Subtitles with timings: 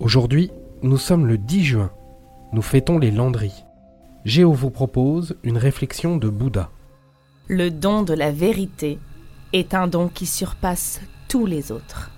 [0.00, 1.90] Aujourd'hui, nous sommes le 10 juin.
[2.52, 3.64] Nous fêtons les landries.
[4.24, 6.70] Géo vous propose une réflexion de Bouddha.
[7.48, 9.00] Le don de la vérité
[9.52, 12.12] est un don qui surpasse tous les autres.